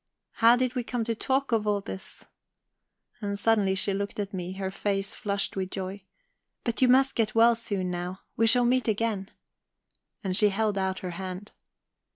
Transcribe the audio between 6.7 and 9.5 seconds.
you must get well soon, now. We shall meet again."